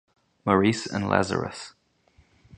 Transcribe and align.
Maurice 0.45 0.87
and 0.87 1.07
Lazarus. 1.07 1.75